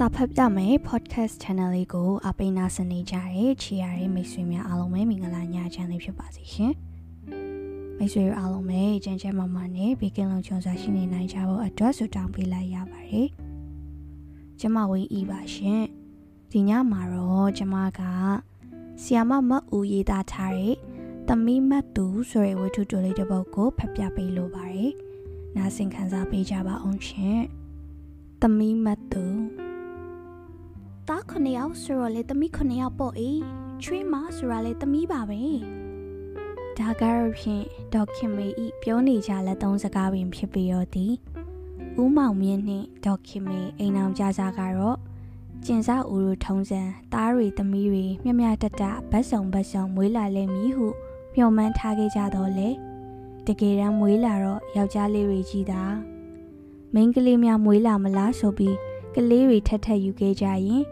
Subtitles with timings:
[0.00, 6.72] စာဖတ်ပြမယ် podcast channel လေးကိုအပိနာစနေကြတဲ့ချီရတဲ့မိတ်ဆွေများအားလုံးပဲမင်္ဂလာညချမ်းလေးဖြစ်ပါစေရှင်။
[7.98, 13.28] မိတ်ဆွေအားလုံးပဲကြမ်းကြမ်းမမနဲ့ဘေကင်းလုံးချုံစွာရှိနေနိုင်ကြဖို့အတွက်ဆုတောင်းပေးလိုက်ရပါတယ်။
[14.60, 15.82] ကျမဝင်းဤပါရှင်။
[16.50, 18.00] ဒီညမှာတော့ကျမက
[19.02, 20.76] ဆီယာမမတ်ဦးရေးသားထားတဲ့
[21.28, 24.92] သမီးမတ်သူဆိုတဲ့ဝတ္ထုတိုလေးတစ်ပုဒ်ကိုဖတ်ပြပေးလိုပါတယ်။
[25.56, 27.38] နားဆင်ခံစားပေးကြပါအောင်ရှင်။
[28.40, 29.26] သမီးမတ်သူ
[31.10, 33.40] သားခုနှစ်ယောက်ဆိုတော့လေသမီးခုနှစ်ယောက်ပေါ့အေး
[33.82, 35.42] ချွေးမဆိုတာလေသမီးပါပဲ
[36.78, 41.12] ဒါကတော့ဖြင့်ဒေါက်ခင်မေဤပြောနေကြလက်သုံးစကားပင်ဖြစ်ပြီးတော့သည်
[42.02, 44.98] ဦးမောင်မြင့်နှင့်ဒေါက်ခင်မေအိမ်အောင်ကြစားကတော့
[45.64, 46.80] ကျင်စားဦးတို့ထုံးစံ
[47.12, 50.86] သားတွေသမီးတွေမြမြတတဗတ်ဆောင်ဗတ်ဆောင်မွေးလာလဲမည်ဟု
[51.34, 52.68] မျှော်မှန်းထားခဲ့ကြတော့လေ
[53.46, 55.82] တကယ်တမ်းမွေးလာတော့ယောက်ျားလေးတွေကြီးတာ
[56.94, 58.76] မိန်းကလေးများမွေးလာမလားဆိုပြီး
[59.14, 60.84] ကလေးတွေထက်ထက်ယူခဲ့ကြရင်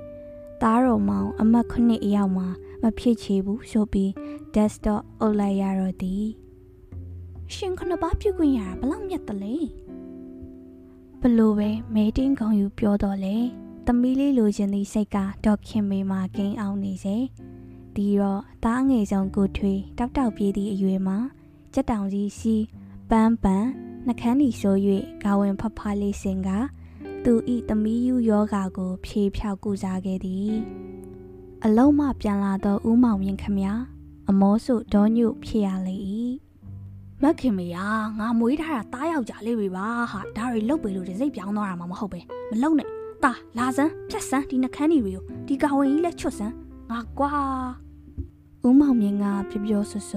[0.63, 2.49] သားတော်မောင်အမတ်ခုနှစ်အယောက်မှာ
[2.83, 4.11] မဖြစ်ချေဘူးဆိုပြီး
[4.55, 6.25] desktop အုပ်လိုက်ရတော့သည်
[7.55, 9.55] ရှင်ခဏပါပြုတ်ခွင့်ရတာဘလောက်မြတ်တလဲ
[11.21, 13.37] ဘလို့ပဲမဲတင်းကောင်ယူပြောတော့လေ
[13.87, 17.17] သမီးလေးလိုချင်သည့်စိတ်ကဒေါက်ခင်မေမှာကိန်းအောင်နေစေ
[17.95, 21.19] ဒီတော့သားငယ်ဆုံးကိုထွေးတောက်တောက်ပြေးသည့်အရွယ်မှာ
[21.75, 22.65] ကြက်တောင်ကြီးစီး
[23.11, 23.69] ပန်းပန်း
[24.07, 24.77] နှကန်းဒီဆို၍
[25.23, 26.51] ဂါဝင်ဖဖလေးစင်က
[27.25, 30.53] သူဤသမီးယူယောဂါကို ဖြေဖြောက်ကုစားခဲ့သည်
[31.65, 33.59] အလုံးမပြန်လာသောဦးမောင်မြင့်ခမ
[34.29, 35.97] အမောစုဒေါညုဖြစ်ရလေ၏
[37.23, 37.87] မခင်မယာ
[38.19, 42.89] ငါမွေးထားတာတားယောက်ကြလေးပဲပါဟာဒါတွေလုတ်ပေလို့ဒီစိတ်ပြောင်းသွားတာမှမဟုတ်ပဲမလုံနဲ့
[43.25, 46.55] တာလာစမ်းဖြတ်စမ်းဒီနှခမ်းတွေကိုဒီကဝင်ကြီးလက်ချွတ်စမ်း
[46.91, 47.33] ငါကွာ
[48.67, 50.13] ဦးမောင်မြင့်ကပြပြဆဆ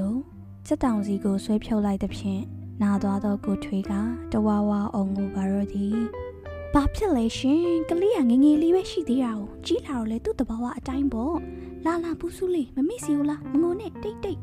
[0.67, 2.41] စက်တောင်စီကိုဆွဲဖြုတ်လိုက်သဖြင့်
[2.81, 3.93] နာသွားသောကိုထွေးက
[4.31, 6.26] တဝါဝါအောင်ကိုပါတော့သည်
[6.73, 11.37] ဘာဖြစ်လဲရှင်ကလေးကငငယ်လေးပဲရှိသေးတာကိုကြီးလာတော့လေသူ့တဘာဝအတိုင်းပေါ့
[11.85, 14.39] လာလာပူဆူးလေးမမိစီဘူးလားမငုံနဲ့တိတ်တိတ်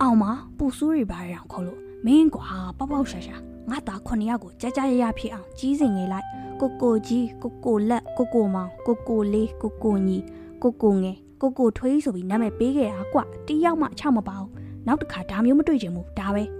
[0.00, 0.24] အောင်မ
[0.58, 2.46] ပူဆူးတွေပါရအောင်ခေါ်လို့မင်းကွာ
[2.78, 3.36] ပေါက်ပေါက်ရှာရှာ
[3.70, 6.26] ငါသားခုနှစ်ယောက်ကိုကြကြရရဖြစ်အောင်ကြီးစင်နေလိုက်
[6.60, 10.18] ကိုကိုကြီးကိုကိုလက်ကိုကိုမောင်ကိုကိုလေးကိုကိုညီ
[10.62, 14.50] ကိုကိုငယ်ကိုကိုထွေးဆိုပြီးနာမည်ပေးခဲ့တာကွတယောက်မှအချောက်မပါဘူး
[14.86, 16.57] နောက်တစ်ခါဒါမျိုးမတွေ့ချင်ဘူးဒါပဲ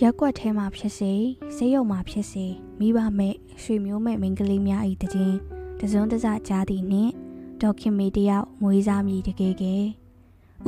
[0.00, 1.12] ရက်ွက်ထဲမှာဖြစ်စေ
[1.56, 2.46] ဆေးရုံမှာဖြစ်စေ
[2.80, 5.36] မိဘမဲ့ရွှေမျိုးမဲ့မိန်းကလေးများ၏တခြင်း
[5.80, 7.12] တစုံတစကြားသည်နှင့်
[7.60, 9.76] ဒေါက်ခင်မေတယောက်မွေးစားမိတကယ်ကဲ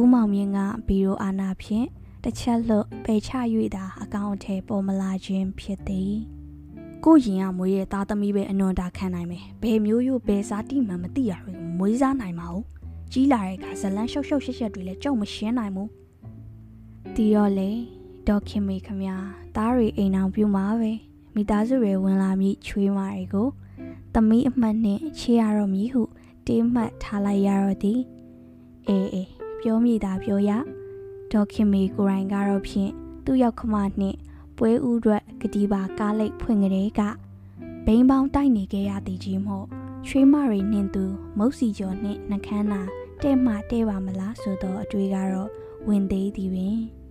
[0.00, 1.86] ဥမောင်မြင့်ကဘီရိုအာနာဖြင့်
[2.24, 3.30] တစ်ချက်လွတ်ပယ်ချ၍
[3.76, 6.14] သာအကောင့်အထည်ပေါ်မလာခြင်းဖြစ်သည်
[7.04, 12.56] ကိုရင်ကမွေးရဲ့သားသမီးပဲအနွန်တာခံနိုင်မယ်ဘယ်မျိုးရို့ဘယ်စားတိမှန်မသိရဘူးမွေးစားနိုင်မှာ哦
[13.12, 15.88] ကြီးလာတဲ့အခါဇလန်းရှုပ်ရှုပ်ရှက်ရှက်တွေလည်းကြုံမရှင်းနိုင်ဘူး
[17.14, 17.95] ဒီတော့လေ
[18.28, 19.02] ဒေါခင်မေခမ
[19.56, 20.92] သားတွေအိမ်အောင်ပြူမှာပဲ
[21.34, 23.48] မိသားစုတွေဝင်လာမိချွေးမာတွေကို
[24.14, 26.02] သမီးအမှတ်နဲ့ချေရတော့မည်ဟု
[26.46, 28.00] တေးမှတ်ထားလိုက်ရတော့သည်
[28.88, 30.50] အေးအေးပြောမိတာပြောရ
[31.32, 32.92] ဒေါခင်မေကိုရိုင်းကတော့ဖြင့်
[33.24, 34.18] သူ့ရောက်ခမနှင့်
[34.56, 37.00] ပွဲဥရွက်ကတိပါကားလိတ်ဖွင့်ကလေးက
[37.86, 39.66] ဘိန်းပေါင်းတိုက်နေခဲ့ရသည်ကြီးမို့
[40.06, 41.04] ချွေးမတွေနှင့်သူ
[41.38, 42.82] မုတ်စီကျော်နှင့်နှကန်းနာ
[43.22, 45.50] တဲ့မှတဲ့ပါမလားဆိုတော့အတွေ့ကတော့
[45.88, 46.80] ဝင်သေးသည်ပင်။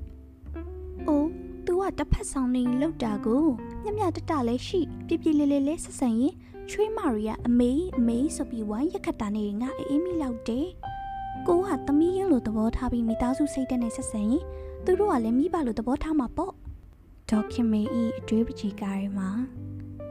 [1.08, 1.28] အိုး
[1.66, 3.46] तू ကတစ်ဖက်ဆောင်နေလောက်တာကို
[3.84, 6.34] မြမြတတလည်းရှိပြပြလေးလေးလေးဆက်ဆံရင်
[6.70, 10.68] ချွေးမာရီကအမေအမေဆိုပြီးဝိုင်းရက်ခတ်တာနေငါအေးမိလောက်တယ်။
[11.48, 14.44] ကိုကသမီးရင်လိုသဘောထားပြီးမိသားစုစိတ်တက်နေဆက်ဆံရင်
[14.86, 16.54] သူတို့ကလည်းမိဘလိုသဘောထားမှာပေါ့။
[17.30, 19.30] ဒေါခင်မေဤအတွေးပကြီးကားထဲမှာ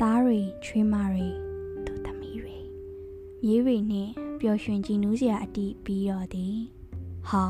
[0.00, 1.28] သားတွေချွေးမာရီ
[1.86, 2.56] သူသမီးတွေ
[3.44, 4.08] မြေးတွေနဲ့
[4.40, 6.56] ပျော်ရွှင်ကြည်နူးစရာအတိပြီးတော့သည်။
[7.28, 7.44] ဟာ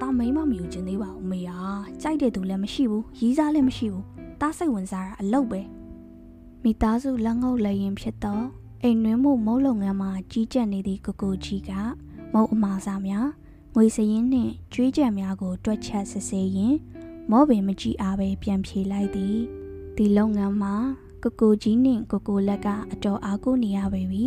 [0.00, 1.60] တာမိမမယူခြင်းသေးပါဦးမေဟာ
[2.02, 4.04] ကြိုက်တဲ့သူလည်းမရှိဘူးရီးစားလည်းမရှိဘူး
[4.40, 5.60] တားစိတ်ဝင်စားတာအလုပ်ပဲ
[6.62, 8.44] မိသားစုလက်ငုပ်လည်းရင်ဖြစ်တော့
[8.82, 11.70] အိမ်နှွေးမှုမုတ်လုပ်ငန်းမှာကြီးကြပ်နေသည့်ကိုကိုကြီးက
[12.32, 13.28] မုတ်အမာစားများ
[13.74, 16.74] ငွေစရင်နှင့်ကျွေးကြံများကို တွက်ချက်စစ်ဆေးရင်
[17.30, 19.36] မောပင်မကြည့်အားပဲပြန်ဖြေလိုက်သည်
[19.96, 20.74] ဒီလုပ်ငန်းမှာ
[21.22, 24.24] ကိုကိုကြီးနှင့်ကိုကိုလက်ကအတော်အားကိုနေရပေပြီ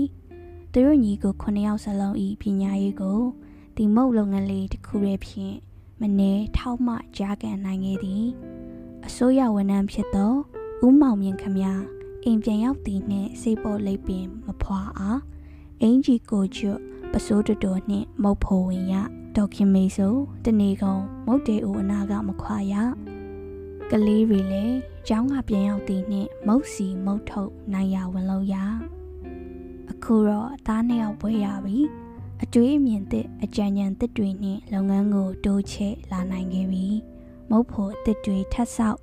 [0.72, 3.20] သူတို့ညီကို9ယောက်စလုံးဤပညာရေးကို
[3.75, 5.56] ဒီမုတ်လုပ်ငန်းလေးတစ်ခုရဲ့ဖြင့်
[6.01, 8.25] မနေထောက်မှကြားကန်နိုင်ခဲ့သည်
[9.06, 10.33] အစိုးရဝန်ထမ်းဖြစ်သော
[10.86, 11.57] ဦးမောင်မြင့်ခမ
[12.24, 15.22] အိမ်ပြန်ရောက်သည်နှင့်စိတ်ပေါ်လိပ်ပင်မဖွာအား
[15.81, 16.80] အင်ဂျီကိုကျွတ်
[17.12, 18.95] ပစိုးတတော်နှင့်မုတ်ဖိုဝင်ရ
[19.36, 22.74] ဒေါက်ခင်မေဆိုတနေကုန်မုတ်တေဦးအနာကမခွာရ
[23.92, 24.77] ကလေးတွေလည်း
[25.07, 28.56] ကျောင်းကပြန်ရောက်သည်နှင့်မုတ်စီမုတ်ထုတ်နိုင်ရဝင်လို့ရ
[29.92, 31.80] အခုတော့သားနှစ်ယောက်ပွဲရပြီ
[32.45, 36.87] အတွေးအမြင်သစ်အကြံဉာဏ်သစ်တွေနဲ့လုပ်ငန်းကိုတိုးချဲ့လာနိုင်ခဲ့ပြီ
[37.51, 39.01] မုတ်ဖို့အသစ်တွေထပ်ဆောက်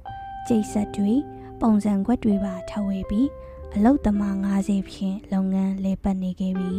[0.48, 1.14] ကျိတ်ဆက်တွေ
[1.62, 3.30] ပုံစံခွက်တွေပါထဝေပြီး
[3.76, 6.76] အလုတ်သမား90ဖြင့်လုပ်ငန်းလဲပတ်နေခဲ့ပြီ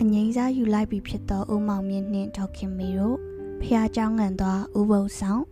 [0.00, 3.16] အငိမ့်စားယူလိုက်ပြီဖြစ်သောဦးမောင်မြင့်နှင့်ဒေါက်ခင်မီတို့
[3.60, 5.42] ဖះเจ้าငံသွားဥပုပ်ဆောင်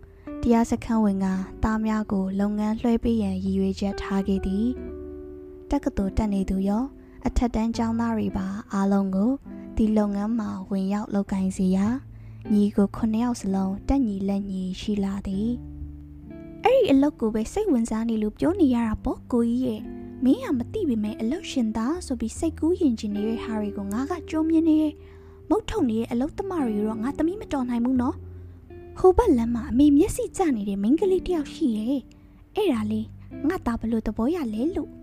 [0.43, 1.27] တရားစခန်းဝင်က
[1.63, 4.67] သားများကို လုပ်ငန်းလွှဲပေးရန်ရည်ရွယ်ချက်ထားခဲ့သည်
[5.71, 6.85] တက္ကသိုလ်တက်နေသူရော
[7.27, 9.31] အထက်တန်းကျောင်းသားတွေပါအားလုံးကို
[9.82, 11.88] ဒီလုပ်ငန်းမှာဝင်ရောက်လုပ်ကိုင်စေရာ
[12.54, 15.50] ညီကို9ယောက်စလုံးတက်ညီလက်ညီရှိလာသည်
[16.64, 19.82] အဲ့ဒီအလုပ်ကိုပဲစိတ်ဝင်စားနေလို့ပြောနေရတာပေါ့ကိုကြီးရဲ့
[20.24, 24.94] မင်းကမသိပေမဲ့အလုပ်ရှင်သားဆိုပြီးစိတ်ကူးယဉ်ကျင်နေတဲ့ဟာတွေကိုငါကကြုံမြင်နေရဲ့
[25.50, 28.16] မုတ်ထုံနေတဲ့အလုပ်သမားတွေတော့ငါသမီးမတော်နိုင်ဘူးနော်
[29.00, 32.02] ဟိုဘက်လမ်းမှာအမေမျက်စိကျနေတဲ့မိန်းကလေးတယောက်ရှိရဲ့
[32.56, 33.08] အဲ့ဒါလေး
[33.48, 34.99] ငါသားဘလို့သဘောရလဲလို့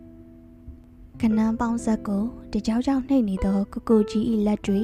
[1.22, 4.80] ကနန်းပေါင်းဆက်ကိုတကြောင်ကြောင်နှိပ်နေသောကိုကိုကြီး၏လက်တွေ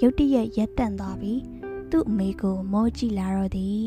[0.00, 1.40] ရုတ်တရက်ရက်တန့်သွားပြီး
[1.90, 3.84] သူ့အမေကိုမောကြည့်လာတော့သည်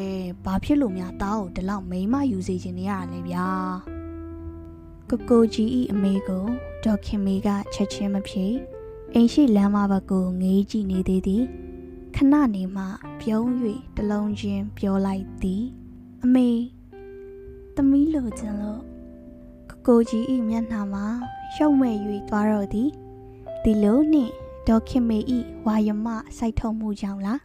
[0.45, 3.47] ဘာဖြစ်လို့များတားကိုဒီလောက်မိမယူစေခြင်းနေရလဲဗျာ
[5.09, 6.45] ကိုကိုကြီးဤအမေကို
[6.83, 8.45] ဒေါခင်မေကချက်ချင်းမဖြေ
[9.13, 11.43] အိမ်ရှိလမ်းမဘက်ကိုငေးကြည့်နေသေးသည်
[12.15, 12.83] ခဏနေမှ
[13.21, 13.47] ပြုံး၍
[13.97, 15.63] တလုံးချင်းပြောလိုက်သည်
[16.23, 16.49] အမေ
[17.75, 18.92] သမီးလိုချင်လို့
[19.87, 21.05] ကိုကိုကြီးဤမျက်နှာမှာ
[21.53, 21.95] ရှုံမဲ့၍
[22.29, 22.89] သွားတော့သည်
[23.63, 24.33] ဒီလိုနှင့်
[24.67, 26.07] ဒေါခင်မေဤဝါယမ
[26.37, 27.41] စိုက်ထုံမှုကြောင့်လား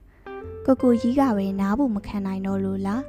[0.66, 3.02] ကိုကိုကြီးကပဲနားဖို့မခံနိုင်တော့လို့လား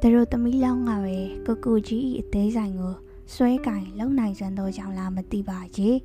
[0.00, 1.16] သူတို့သမီးလောင်းကပဲ
[1.46, 2.94] ကိုကိုကြီးဤအသေးဆိုင်ကို
[3.32, 5.96] ဆွဲကင်လုံနိုင်စံတော့ကြောင့်လားမသိပါကြီး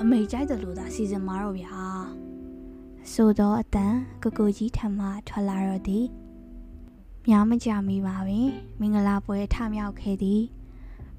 [0.00, 1.74] အမေကြိုက်တယ်လို့သာစီစဉ်မှာတော့ဗျာ
[3.12, 6.06] ဆိုတော့အတန်ကိုကိုကြီးထမထွက်လာတော့သည်
[7.28, 8.48] များမကြမီပါပင်
[8.80, 10.42] မင်္ဂလာပွဲထမြောက်ခဲ့သည်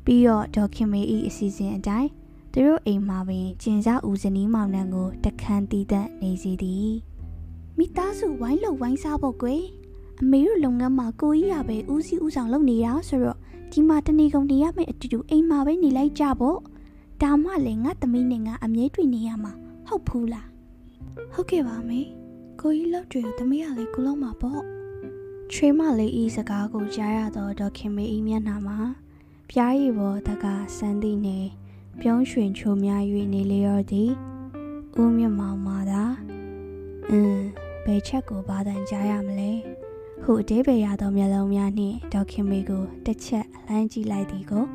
[0.09, 2.09] ပြီးတော့ဒေါက်ခင်မေဤအစီအစဉ်အတိုင်း
[2.53, 6.91] သူတို့အိမ်မှာပင်ကျင်စားဦးဇနီးမောင်နှံကိုတခန်းတီးသက်နေစီသည်
[7.77, 9.63] မိသားစုဝိုင်းလို့ဝိုင်းစားဖို့ကွယ်
[10.21, 13.37] အမေတို့လုပ်ငန်းမှာကိုကြီးရပဲဦးစီးဦးဆောင်လုပ်နေတာဆိုတော့
[13.71, 16.57] ဒီမှာတနေကုန်နေရမယ့်အတူတူအိမ်မှာပဲနေလိုက်ကြပေါ့
[17.21, 19.51] ဒါမှလည်းငါသမီးနဲ့ငါအမြဲတွေ့နေရမှာ
[19.87, 20.47] ဟုတ်ဘူးလား
[21.33, 21.99] ဟုတ်ကဲ့ပါမေ
[22.61, 24.61] ကိုကြီးလောက်တွေကိုသမီးကလည်းကုလုံးမှာပေါ့
[25.53, 28.77] ချွေးမလေးဤစကားကိုကြားရတော့ဒေါခင်မေဤမျက်နှာမှာ
[29.51, 30.45] ပြားရည်ပေါ်တက
[30.77, 31.39] စမ်းသည်နေ
[31.99, 33.01] ပြုံးရွှင်ချိုများ၍
[33.33, 34.11] နေလေရောသည်
[34.99, 36.03] ဦးမြမောင်မာသာ
[37.09, 37.45] အင်း
[37.85, 39.51] ဘယ်ချက်ကိုဘာတန်ကြားရမလဲ
[40.23, 44.65] ဟုအသေးပဲရသောမျက်လုံးများနှင့်ဒေါခင်မေကိုတစ်ချက်လှမ်းကြည့်လိုက်သည်ကို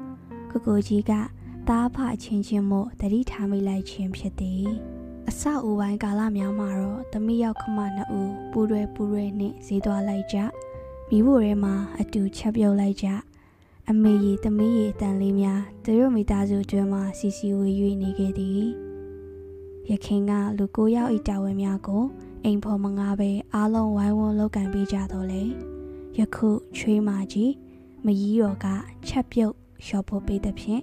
[0.50, 1.12] ကိုကိုကြီးက
[1.68, 4.66] သားဖအချင်းချင်းမို့တတိထားမိလိုက်ခြင်းဖြစ်သည်
[5.28, 10.38] အစအိုပိုင်းကာလများမှာတော့သမီးရောက်ခမနှစ်ဦးပူရွယ်ပူရွယ်နှင့်ဈေးသွားလိုက်ကြ
[11.08, 13.08] မိဖို့ထဲမှာအတူချက်ပြုတ်လိုက်ကြ
[13.90, 17.70] အမေရီသမီးရီအတန်လေးများသူတို့မိသားစုအတွင်းမှာစီစီဝေ၍
[18.02, 18.62] နေခဲ့သည်
[19.90, 22.04] ရခင်ကလူကိုယောက်ဤတာဝန်များကို
[22.44, 25.42] အိမ်ဖော်မငားပဲအားလုံးဝိုင်းဝန်းလုပ်ကင်ပေးကြတော့လေ
[26.18, 27.52] ယခုချွေးမကြီး
[28.04, 28.66] မကြီးတော်က
[29.08, 29.54] ချက်ပြုတ်
[29.84, 30.82] လျှော်ဖို့ပေးသည်ဖြင့်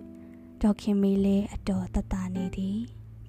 [0.62, 2.78] ဒေါခင်မီလေးအတော်တတနေသည်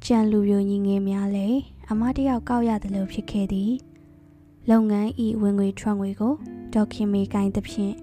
[0.05, 1.59] ကြံလူပြိုညီငယ်များလည်း
[1.91, 3.73] အမတယောက်ကောက်ရတယ်လို့ဖြစ်ခဲ့သည်
[4.71, 6.35] လုပ်ငန်းဤဝင်ငွေထွက်ငွေကို
[6.75, 7.95] ဒေါခင်မီကိုင်းသဖြင့်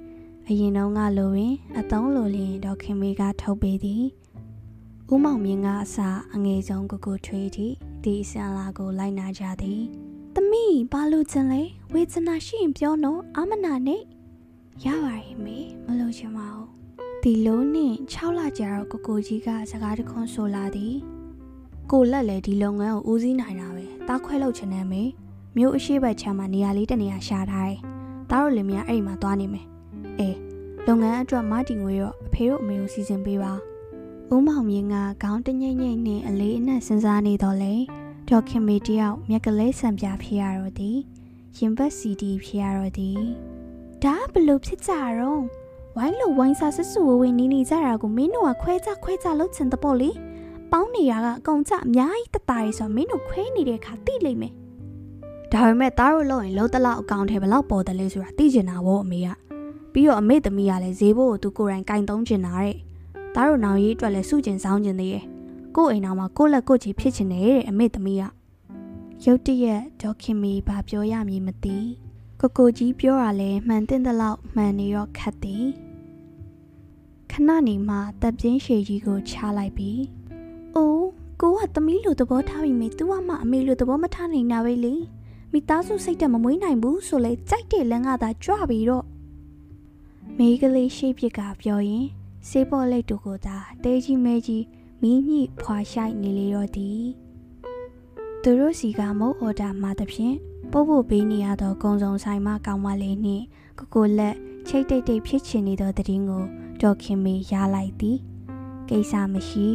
[0.51, 4.03] အရင်တုန်းကလိုရင်အတုံးလိုလျင်ဒေါခင်မီကထုတ်ပေးသည်
[5.11, 9.81] ဦးမောင်မြင့်ကအစာအငယ်ဆုံးကိုကိုထွေးသည့်ဒီအစံလာကိုလိုက်နာကြသည်
[10.35, 11.61] သမီးဘာလို့ချင်လဲ
[11.93, 14.01] ဝေဒနာရှိရင်ပြောနော်အမနာနဲ့
[14.83, 16.67] ရပါရဲ့မေမလို့ချင်ပါဘူး
[17.23, 20.93] ဒီလိုနဲ့6လကြာတော့ကိုကိုကြီးကစကားတခွန်းဆိုလာသည်
[21.91, 25.03] ကိုလက်လည်းဒီလုပ်ငန်းကိုဦးစီးနိုင်တာပဲတားခွဲလုပ်ချင်တယ်မေ
[25.57, 27.79] မြို့အရှိဘက်ချမ်းမှာနေရာလေးတနေရာရှာထားတယ်
[28.31, 29.67] တားတို့လည်းများအဲ့ဒီမှာသွားနေမယ်
[30.19, 30.37] အေး
[30.87, 33.53] လုပ်ငန်းအတွက်မတီငွေတော့အဖေတို့အမေကိုစီစဉ်ပေးပါ
[34.33, 37.73] ဦးမောင်မြင့်ကခေါင်းတငိမ့်ငိမ့်နဲ့အလေးအနက်စဉ်းစားနေတော့လေ
[38.29, 40.97] ဒေါခင်မီတယောက်မြက်ကလေးဆံပြဖြစ်ရတော့သည်
[41.57, 43.21] ရင်ဘတ်စီဒီဖြစ်ရတော့သည်
[44.03, 45.41] ဒါဘလို့ဖြစ်ကြတော့
[45.97, 50.09] ဝိုင်းလို့ဝိုင်းစားဆဆူဝေးနေနေကြတာကိုမင်းတို့ကခွဲကြခွဲကြလုပ်ချင်တဲ့ပေါ့လေ
[50.71, 54.53] ပေါင်းနေရကအကုန်ကြအများကြီးတတားရီဆိုမင်းတို့ခွဲနေတဲ့အခါသိလိမ့်မယ်
[55.53, 59.27] ဒါပေမဲ့သားတို့လို့ရင်လုံးတလောက်အကောင့်ထဲဘလောက်ပေါ်တယ်လဲဆိုတာသိကျင်တာဗောအမေက
[59.93, 62.75] ပြီးတော့အမေသမီးကလည်းဈေးဘိုးကိုသူကိုယ်တိုင်ကင်သုံးကျင်တာတဲ့
[63.35, 65.25] သားတို့နောင်ရေးအတွက်လည်းစုကျင်ဆောင်ကျင်သေးရဲ့
[65.75, 68.23] ကို့အိမ်တော်မှာကို့လက်ကို့ချီဖြစ်ချင်တယ်တဲ့အမေသမီးက
[69.25, 71.77] ရုတ်တရက်ဒေါခင်မီဘာပြောရမည်မသိ
[72.41, 75.65] ကိုကိုကြီးပြောတာလဲမှန်တဲ့လောက်မှန်နေတော့ခတ်သည်
[77.31, 80.01] ခဏနေမှတပ်ပြင်းရှည်ကြီးကိုချလိုက်ပြီး
[80.75, 81.07] အိုး
[81.41, 84.95] ကိုကသမီးလိုသဘောထားပြီးမေသူကမှအမေလိုသဘောမထားနိုင်တာပဲလေ
[85.51, 89.05] မိသားစုစိတ်တက်မမွေးနိုင်ဘူးဆိုလဲကြိုက်တဲ့လမ်းကသာကြွပြီးတော့
[90.37, 92.05] မိကလေးရှိပြစ်ကပြောရင်
[92.47, 94.65] စေးပေါ်လိတ်တို့ကိုသာတဲကြီးမဲကြီး
[95.01, 97.01] မီးညှိဖွာရှိုက်နေလေတော့သည်
[98.43, 100.35] သူတို့စီကမုတ်အော်ဒါမှာတဖြင့်
[100.71, 103.45] ပို့ဖို့ပေးနေရသောကုံစုံဆိုင်မှကောင်းမလေးနှင့်
[103.79, 104.35] ကိုကိုလက်
[104.67, 106.43] ချိတ်တိတ်တိတ်ဖြစ်ချင်နေသောတည်င်းကို
[106.81, 108.17] ဒေါ်ခင်မေရလိုက်သည်
[108.89, 109.67] ကိစ္စမရှိ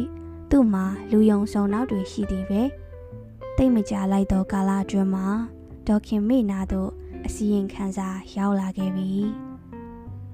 [0.49, 2.61] သူ့မှာလူယုံဆောင်နောက်တွေရှိသည်ပဲ
[3.57, 5.27] တိတ်မကြလိုက်တော့ကာလအတွင်းမှာ
[5.87, 6.89] ဒေါ်ခင်မေနာတို့
[7.25, 8.07] အစီရင်ခံစာ
[8.37, 9.11] ရောက်လာခဲ့ပြီ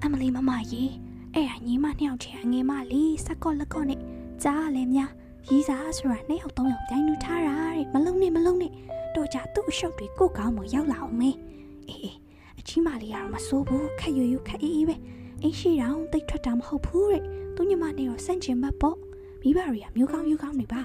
[0.04, 0.90] အမလီမမကြီး
[1.34, 4.00] အဲ့ဒါညီမနှစ်ယောက်ချင်အငယ်မလေးစကော့လက်ကော့နဲ့
[4.42, 5.10] ကြားလည်းများ
[5.48, 8.72] ရီးစားဆိုတာနှစ်ယောက်သုံးယောက်ပြိုင်လူထားတာတဲ့မလုံးနဲ့မလုံးနဲ့
[9.14, 11.36] တော့ကြသူ့အရှုပ်တွေကိုကောင်းမရောက်လာအောင်မေး
[11.88, 12.16] အေးအေး
[12.58, 14.96] အချီးမလေးကတော့မစိုးဘူးခက်ရွရွခက်အေးအေးပဲ
[15.42, 17.22] အင်းရှိတောင်တိတ်ထွက်တာမဟုတ်ဘူးတဲ့
[17.54, 18.96] သူညီမနဲ့တော့စန့်ကျင်ဘတ်ပေါ့
[19.42, 20.80] မိဘတွေကမျိုးကောင်းမျိုးကောင်းနေပါ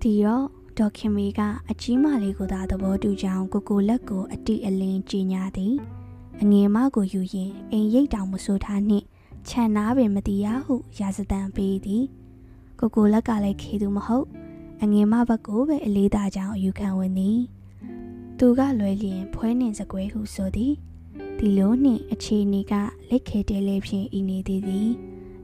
[0.00, 0.46] ဒီတော့
[0.78, 5.74] ဒေါ်ခင်မီကအကြီးမလေးကိုသာသဘောတူကြောင်းကိုကိုလက်ကိုအတိအလင်းကြီးညာသည်
[6.40, 9.06] အငယ်မကိုယူရင်အိမ်ရိတ်တောင်မဆိုးထားနှင့်
[9.48, 12.04] ခြံနာပင်မတီးရဟုရာဇတန်ပေးသည်
[12.78, 14.26] ကိုကိုလက်ကလည်းခေသူမဟုတ်
[14.82, 17.38] အငယ်မဘက်ကိုပဲအလေးသားကြောင်းအယူခံဝင်သည်
[18.38, 20.72] သူကလွယ်လျင်ဖွဲနှင်စကွဲဟုဆိုသည်
[21.38, 22.74] ဒီလိုနှင့်အခြေအနေက
[23.10, 24.88] လက်ခဲတဲလေးဖြင့်ဤနေသေးသည်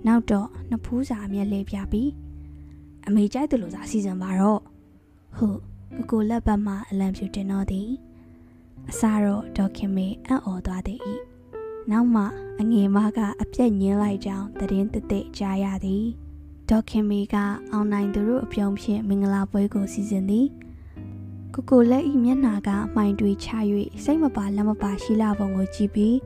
[0.06, 2.10] နောက်တော့နှစ်ဖူးစာအမျက်လေးပြပြီး
[3.06, 4.60] အမေကြိုက်တယ်လို့သာစီစဉ်ပါတော့
[5.36, 5.58] ဟုတ်
[5.94, 7.88] ကိုကိုလက်ပတ်မှအလံဖြူတင်တော့သည်
[8.90, 11.14] အစားတော့ဒေါခင်မေအံ့ဩသွားသည်ဤ
[11.90, 12.22] နောက်မှ
[12.60, 16.04] အငယ်မကအပြက်ညင်းလိုက်ကြောင်းတည်င်းတစ်တစ်ကြားရသည်
[16.68, 17.36] ဒေါခင်မေက
[17.72, 20.46] အောင်နိုင်သူတို့အပြုံးဖြင့်မင်္ဂလာပွဲကိုစီစဉ်သည်
[21.54, 23.48] ကိုကိုလက်ဤမျက်နှာကမှိုင်တွေချ၍
[24.04, 26.16] စိတ်မပါလက်မပါရှိလာပုံကိုကြည့်ပြီး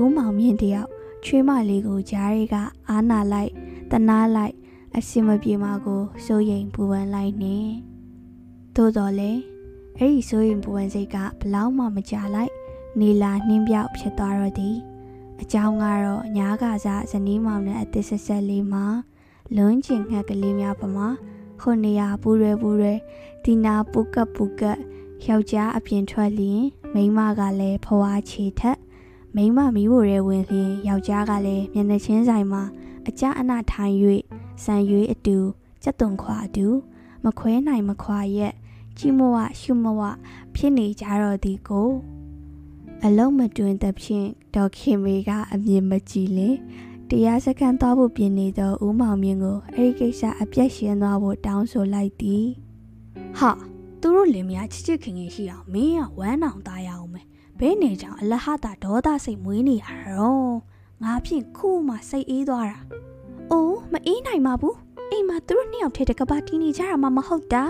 [0.00, 0.90] ဦးမောင်မြင့်တယောက်
[1.24, 2.56] ချွေးမလေးကိုကြားရဲက
[2.88, 3.52] အာနာလိုက်
[3.90, 4.54] တနာလိုက်
[4.96, 7.56] အစင်မပြေမကိုစိုးရိမ်ပူပန်လိုက်နေ
[8.74, 9.40] သို့တော်လည်း
[9.98, 12.52] အဲ့ဒီစိုးရိမ်ပူပန်စိတ်ကဘလောက်မှမကြလိုက်
[13.00, 14.76] နေလာနှင်းပြောက်ဖြစ်သွားတော့သည်
[15.42, 18.84] အကြောင်းကတော့ညားကစားဇနီးမောင်နဲ့အသစ်ဆက်ဆက်လေးမှာ
[19.56, 21.08] လွန်းကျင်ငှက်ကလေးများပမာ
[21.60, 22.94] ခုနေရပူရဲပူရဲ
[23.44, 24.78] ဒီနာပူကပ်ပူကပ်
[25.26, 26.62] ယောက်ျားအပြင်ထွက်လျင်
[26.94, 28.78] မိန်းမကလည်းဖွာချေထက်
[29.36, 32.62] မိန်းမမိဖို့ရဲဝင်လျင်ယောက်ျားကလည်းမျက်နှာချင်းဆိုင်မှာ
[33.08, 33.94] အကြအနထိုင်၍
[34.64, 35.36] စံရွေးအတူ
[35.82, 36.66] ကြက်သွန်ခွာအတူ
[37.24, 38.54] မခွဲနိုင်မခွာရက်
[39.00, 40.00] ကြီးမဝရှုမဝ
[40.54, 41.88] ဖြစ်နေကြတော့ဒီကို
[43.04, 46.48] အလုံးမတွင်သဖြင့်ဒေါက်ခင်မေကအမြင်မကြည့်လေ
[47.10, 52.46] တရားစခန်းသွားဖို့ပြင်နေသောဦးမောင်မြင့်ကိုအဲ့ဒီကိစ္စအပြက်ရှင်းသွားဖို့တောင်းဆိုလိုက်သည်
[53.38, 53.50] ဟာ
[54.00, 57.26] သူတို့လင်မယားချစ်ချစ်ခင်ခင်ရှိအောင်မင်းကဝမ်းအောင်သားရအောင်မယ်
[57.58, 60.54] ဘဲနေကြောင်အလဟတာဒေါသစိတ်မွေးနေရတော့
[61.02, 62.78] ငါဖြင့်ခုမှစိတ်အေးသွားတာ
[63.50, 64.76] အိုးမအေးနိုင်ပါဘူး
[65.10, 67.64] အိမ်မှာသူတို့နှစ်ယောက်ထဲတကပါတီးနေကြတာမှမဟုတ်တာ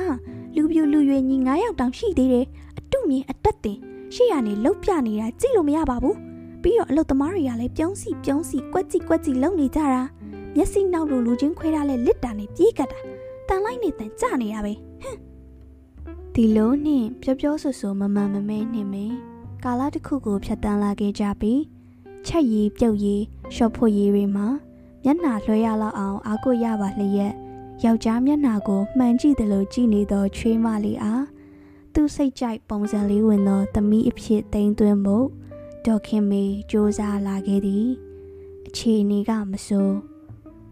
[0.56, 2.46] လူပြူလူရွယ်ညီ9ယောက်တောင်ရှိသေးတယ်
[2.78, 3.78] အတုမြင်အတက်တင်
[4.14, 6.16] ရှေ့ရနေလှုပ်ပြနေတာကြည့်လို့မရပါဘူး
[6.62, 10.02] ပြီးတော့အလုတ်သမားတွေကလည်းပြုံးစီပြုံးစီကွက်ကြည့်ကွက်ကြည့်လုံနေကြတာ
[10.56, 12.98] မျက်စိနောက်လိုလူချင်းခွဲထားလဲလစ်တာနဲ့ပြေးကတ်တာ
[13.48, 15.16] တန်လိုက်နေတန်ကြနေရပဲဟမ်
[16.34, 19.16] ဒီလိုနှင့်ပြောပြောဆိုဆိုမမှန်မမဲနှင့်မင်း
[19.64, 21.60] ကာလတစ်ခုကိုဖြတ်တန်းလာခဲ့ကြပြီး
[22.26, 23.22] ချက်ရည်ပြုတ်ရည်
[23.54, 24.46] ရှော့ဖို့ရည်တွေမှာ
[25.04, 27.34] မျက်နှာလွှဲရလောက်အောင်အားကိုရပါလျက်
[27.84, 31.24] ယောက်ျားမျက်နှာကိုမှန်ကြည့်တယ်လို့ကြည့်နေသောချွေးမလေးအား
[31.94, 35.26] သူ့စိတ်ကြိုက်ပုံစံလေးဝင်သောသမီးအဖြစ်တိမ်သွင်းဖို့
[35.86, 37.86] ဒေါ်ခင်မေစ조사လာခဲ့သည်
[38.66, 39.96] အခြေအနေကမစိုး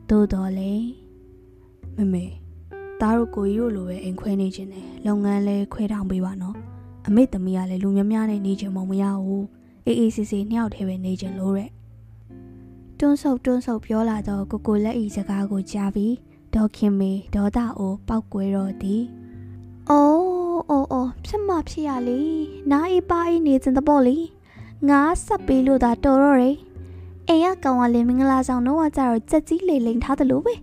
[0.09, 0.73] သို့တော်လေ
[1.97, 2.25] မမေ
[3.01, 6.57] သားတို့ကိုကြီးတို့လိုပဲအိမ်ခွဲနေခြင်းနဲ့လုပ်ငန်းလဲခွဲထောင်ပေးပါနော်
[7.07, 9.47] အမေသမီးကလည်းလူများများနဲ့နေခြင်းမမရဘူး
[9.87, 11.71] အေးအေးဆေးဆေးနှစ်ယောက်တည်းပဲနေခြင်းလို့တဲ့
[12.99, 16.15] တွန်းဆုပ်တွန်းဆုပ်ပြောလာတော့ကိုကိုလက်ဤစကားကိုကြားပြီး
[16.59, 19.03] ဒေါ်ခင်မေဒေါသအိုပောက်ကွဲတော့သည်
[19.91, 22.21] အိုးအိုးအိုးဖြစ်မဖြစ်ရလေ
[22.71, 24.17] နားအေးပါအေးနေစဉ်တပေါ့လေ
[24.89, 26.57] ငါဆက်ပေးလို့သာတော်တော့တယ်
[27.29, 30.55] အိမ်ကကောင်ကလည်းမင်္ဂလာဆောင်တော့ကြတော့ကြက်ကြီးလေလိန်ထားတယ်လို့ပဲ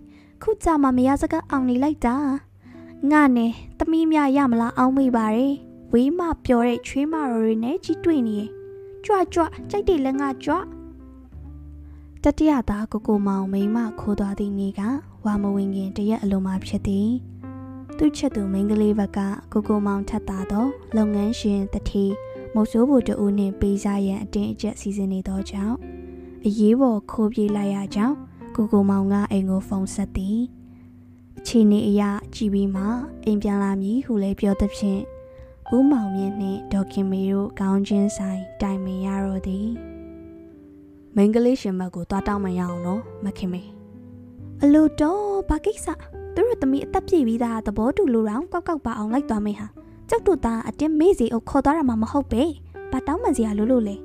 [0.42, 2.16] ခုကြမှာမရစကားအောင်နေလိုက်တာ
[3.10, 5.54] ငါနဲ့သမီးမြရမလားအောင်မေးပါရယ်
[5.92, 8.50] ဝေးမပျော်တဲ့ချွေးမတော်တွေနဲ့ကြီးတွေ့နေရင်
[9.04, 10.56] ကြွကြွကြိုက်တယ်လည်းငါကြွ
[12.24, 14.82] တတိယသားကိုကိုမောင်မိမခိုးသွားသည့်နေ့က
[15.26, 17.08] ဝါမဝင်ခင်တရက်အလုံးမှဖြစ်သည်
[17.96, 19.18] သူချက်သူမိန်းကလေးဘက်က
[19.52, 22.04] ကိုကိုမောင်ထပ်တာတော့လုပ်ငန်းရှင်တတိ
[22.54, 25.76] မုတ်ဆိုးဘူတူနှင့်ပေးစားရန်အတင်းအကျပ်စီစဉ်နေသောကြောင့်
[26.46, 28.16] အရေးပေါ်ခိုးပြေးလိုက်ရကြောင်း
[28.56, 30.38] ကိုကိုမောင်ကအိမ်ကိုဖုန်းဆက်သည်
[31.38, 32.02] အခြေအနေအရ
[32.34, 32.84] ကြည်ပြီးမှ
[33.24, 35.02] အိမ်ပြန်လာမည်ဟုလည်းပြောသဖြင့်
[35.74, 39.68] ဦးမောင်မြင့်နှင့်ဒေါခင်မေတို့ကောင်းချင်းဆိုင်တိုင်ပင်ရတော့သည်
[41.16, 43.75] မိန်းကလေးရှင်မတ်ကိုသွားတောင်းမရအောင်နော်မခင်မေ
[44.62, 45.86] အလိုတော့ဘာကိစ္စ
[46.34, 49.66] သူတို့သမီးအသက်ပြည့်ပြီးသားသဘောတူလို့ရောကောက်ကောက်ပါအောင်လိုက်သွားမေးဟာ
[50.08, 52.42] ကျောက်တို့သားအတင်းမေးစီအုပ်ခေါ်သွားတာမှမဟုတ်ပဲ
[52.92, 53.96] ဘာတောင်းမှန်စရာလို့လို့လဲ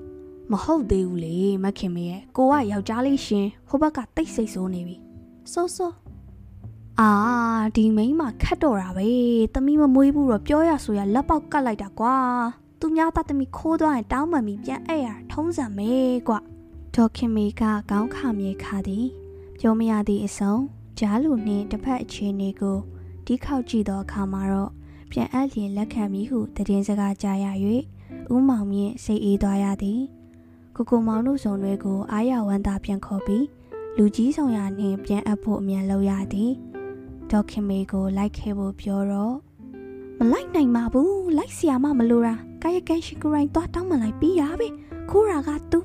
[0.52, 4.96] မဟုတ်သေးဘူးလေမခင်မေရဲ့ကိုကယောက်ျားလေးရှင်ဟိုဘက်ကတိတ်ဆိတ်ဆိုးနေပြီ
[5.54, 5.96] စိုးစိုး
[7.00, 7.10] အာ
[7.76, 9.10] ဒီမိန်းမခတ်တော့တာပဲ
[9.54, 12.16] သမီးမမွေးဘူးတော့ပြောရဆိုရလက်ပေါက်ကတ်လိုက်တာကွာ
[12.80, 15.92] သူများသားသမီးခိုးသွားရင်တောင်းမှန်ပြီးပြန်အဲ့ရထုံးစံမဲ
[16.28, 16.40] ကွာ
[16.96, 19.06] ဒေါခင်မေကခေါင်းခါမြေခါသည်
[19.64, 20.56] ပြောမရသည့်အစုံ
[21.00, 22.78] ဂျားလူနှင့်တစ်ဖက်အခြေအနေကို
[23.26, 24.72] ဒီခောက်ကြည့်သောအခါမှာတော့
[25.12, 27.46] ပြန်အပ်လျင်လက်ခံမိဟုတည်င်းစကားကြားရ၍
[28.34, 30.02] ဦးမောင်မြင့်စိတ်အေးသွားရသည်
[30.76, 33.46] ကိုကိုမောင်တို့စုံတွေကိုအားရဝမ်းသာပြန်ခေါ်ပြီး
[33.98, 36.52] လူကြီးဆောင်ရနှင့်ပြန်အပ်ဖို့အမြန်လုပ်ရသည်
[37.32, 39.36] ဒေါခင်မေကိုလိုက်ခဲ့ဖို့ပြောတော့
[40.20, 44.68] မလိုက်နိုင်ပါဘူးလိုက်စီယာမမလိုတာကာယကန်ရှိကိုရိုင်းသွားတောင်းမှလိုက်ပြီးရပဲ
[45.10, 45.80] ခိုးရာကသူ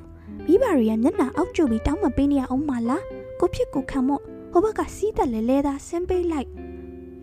[0.47, 6.49] မိဘတွေရဲ့မျက်နှာအောက်ကျပြီးတောင်းမပေးနေရအောင်မလား ကိုဖြစ်ကိုခံမို့ဟိုဘက်ကစီးတက်လေလဲသားဆင်းပေးလိုက်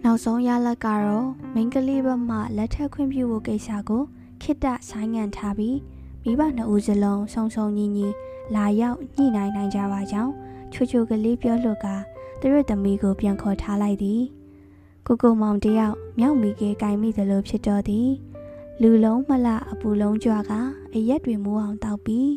[0.03, 4.03] နောက်ဆုံးရလက်ကတော့မိန်းကလေးဘက်မှလက်ထက်ခွင့်ပြုဖို့ကိစ္စကို
[4.41, 5.77] ခိတ္တဆိုင်ငံထားပြီး
[6.23, 8.07] မိဘနှစ်ဦးစလုံးဆုံဆုံညီညီ
[8.55, 10.33] လာရောက်ညှိနှိုင်းနိုင်ကြပါကြောင်း
[10.73, 11.87] ချွချိုကလေးပြောလို့က
[12.39, 14.21] သူတို့သမီးကိုပြန်ခေါ်ထားလိုက်သည်
[15.07, 18.09] ကိုကိုမောင်တယောက်မြောက်မိကေကင်မိသလိုဖြစ်တော်သည်
[18.81, 20.51] လူလုံးမလအပူလုံးကြွားက
[20.93, 22.29] အရက်တွေမိုးအောင်တောက်ပြီး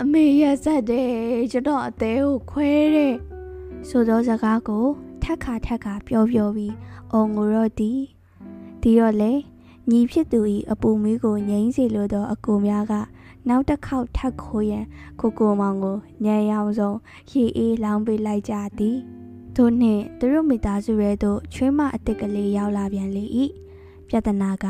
[0.00, 1.10] အမေရက်ဆက်တယ်
[1.52, 3.14] ကျွန်တော်အသေးကိုခွဲတဲ့
[3.88, 4.84] ဆိုသောစကားကို
[5.22, 6.74] ထက်ခါထက်ခါပြောပြောပြီး
[7.12, 8.00] အော်ငိုတော့သည်
[8.82, 9.32] ဒီတော့လေ
[9.90, 10.40] ညီဖြစ်သူ၏
[10.72, 12.92] အပူမီးကိုငိမ့်စီလိုသောအကူများက
[13.48, 14.84] နောက်တစ်ခေါက်ထပ်ခိုးရန်
[15.20, 16.98] ကိုကိုမောင်ကိုညံရောင်ဆုံး
[17.30, 18.98] ရေအေးလောင်းပေးလိုက်ကြသည်
[19.56, 23.24] ထို့နှင့်သူတို့မိသားစုရဲ့သို့ချွေးမအစ်စ်ကလေးရောက်လာပြန်လေ၏
[24.08, 24.66] ပြဿနာက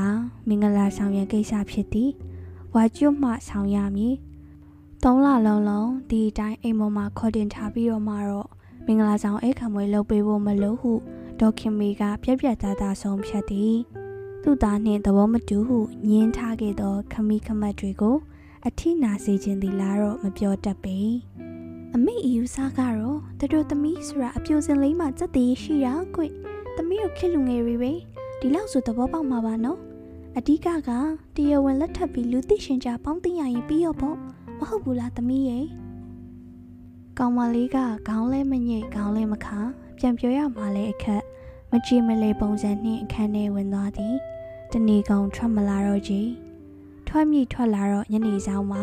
[0.48, 2.10] မင်္ဂလာဆောင်ရန်ကိစ္စဖြစ်သည်
[2.74, 4.14] ဝါကျွတ်မှဆောင်ရမည်
[5.06, 8.48] သုံးလလုံးလုံးဒီအတိုင်းအိမ်ပေါ်မှာခေါ်တင်ထားပြီးတော့မှတော့
[8.86, 10.92] မင်္ဂလာဆောင်အခမ်းပွဲလုပ်ပေးဖို့မလိုဟု
[11.40, 13.74] ဒေါက်ခင်မီကပြက်ပြက်သားသားဆုံးဖြတ်သည်
[14.42, 15.78] သူ့သားနှင့်သဘောမတူဟု
[16.08, 18.16] ညင်းထားခဲ့သော ခမီခမတ်တွေကို
[18.66, 20.98] အထိနာစေခြင်းသည်လားတော့မပြောတတ်ပေ
[21.94, 26.22] အမေအယူစားကတော့တတို့သမီးဆိုတာအပြိုစင်လေးမှစက်တည်ရှိတာကွ
[26.76, 27.92] သမီးတို့ခက်လူငယ်တွေပဲ
[28.40, 29.78] ဒီလောက်ဆိုသဘောပေါက်မှာပါနော်
[30.36, 30.90] အဓိကက
[31.36, 34.18] တရားဝင်လက်ထပ်ပြီးလူသိရှင်ကြပေါင်းသိရရင်ပြီးရောပေါ့
[34.62, 35.66] မဟုတ်ဘူးလားသမီးရဲ့
[37.18, 37.78] ကောင်မလေးက
[38.08, 39.58] ခေါင်းလဲမညိတ်ခေါင်းလဲမခါ
[39.98, 41.22] ပြန်ပြောရမှလဲအခက်
[41.70, 44.14] မကြည်မလေပုံစံနှင့်အခန်းထဲဝင်သွားသည်
[44.72, 46.30] တဏီကောင်ထွက်မလာတော့ကြီး
[47.08, 48.82] ထွက်မိထွက်လာတော့ညနေဆောင်မှာ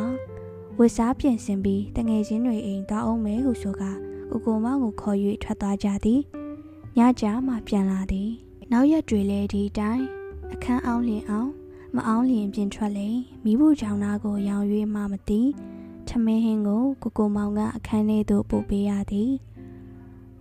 [0.77, 3.83] ဝစ်စားပြင်ဆင်ပြီးတငယ်ချင်းတွေအိမ်သွားအောင်မဲဟုဆိုက
[4.29, 6.21] ကိုကိုမောင်ကိုခေါ်၍ထွက်သွားကြသည်
[6.97, 8.29] ညကြမှပြန်လာသည်
[8.71, 10.05] နောက်ရက်တွေလည်းဒီတိုင်း
[10.53, 11.49] အခန်းအောင်လျင်အောင်
[11.95, 13.09] မအောင်လျင်ပြင်ထွက်လေ
[13.43, 15.41] မိဖို့ကြောင့်နာကိုရောင်၍မှမသိ
[16.07, 19.31] ထမင်းဟင်းကိုကိုကိုမောင်ကအခန်းထဲသို့ပို့ပေးရသည်